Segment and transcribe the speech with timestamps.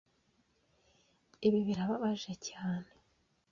[1.47, 2.89] Ibi birababaje cyane